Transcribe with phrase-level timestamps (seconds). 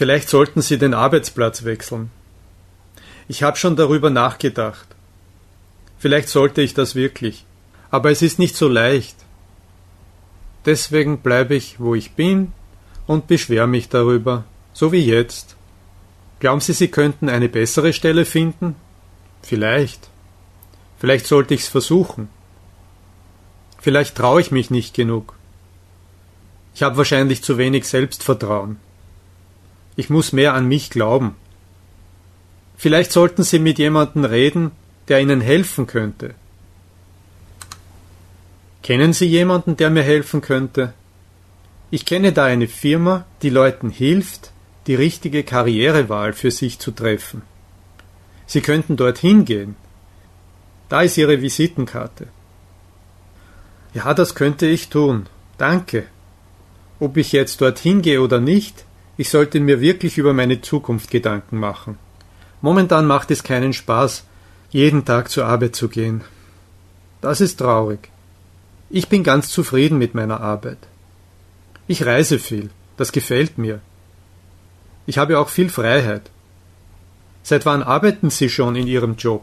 [0.00, 2.10] Vielleicht sollten Sie den Arbeitsplatz wechseln.
[3.28, 4.88] Ich habe schon darüber nachgedacht.
[5.98, 7.44] Vielleicht sollte ich das wirklich.
[7.90, 9.14] Aber es ist nicht so leicht.
[10.64, 12.52] Deswegen bleibe ich, wo ich bin
[13.06, 15.54] und beschwer mich darüber, so wie jetzt.
[16.38, 18.76] Glauben Sie, Sie könnten eine bessere Stelle finden?
[19.42, 20.08] Vielleicht.
[20.98, 22.30] Vielleicht sollte ich's versuchen.
[23.78, 25.34] Vielleicht traue ich mich nicht genug.
[26.74, 28.78] Ich habe wahrscheinlich zu wenig Selbstvertrauen.
[30.00, 31.36] Ich muss mehr an mich glauben.
[32.78, 34.70] Vielleicht sollten Sie mit jemandem reden,
[35.08, 36.34] der Ihnen helfen könnte.
[38.82, 40.94] Kennen Sie jemanden, der mir helfen könnte?
[41.90, 44.52] Ich kenne da eine Firma, die Leuten hilft,
[44.86, 47.42] die richtige Karrierewahl für sich zu treffen.
[48.46, 49.76] Sie könnten dorthin gehen.
[50.88, 52.26] Da ist Ihre Visitenkarte.
[53.92, 55.26] Ja, das könnte ich tun.
[55.58, 56.06] Danke.
[57.00, 58.86] Ob ich jetzt dorthin gehe oder nicht,
[59.20, 61.98] ich sollte mir wirklich über meine Zukunft Gedanken machen.
[62.62, 64.24] Momentan macht es keinen Spaß,
[64.70, 66.24] jeden Tag zur Arbeit zu gehen.
[67.20, 68.08] Das ist traurig.
[68.88, 70.78] Ich bin ganz zufrieden mit meiner Arbeit.
[71.86, 73.82] Ich reise viel, das gefällt mir.
[75.04, 76.30] Ich habe auch viel Freiheit.
[77.42, 79.42] Seit wann arbeiten Sie schon in Ihrem Job?